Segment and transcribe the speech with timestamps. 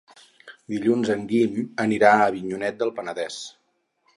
[0.73, 3.37] Dilluns en Guim anirà a Avinyonet del Penedès.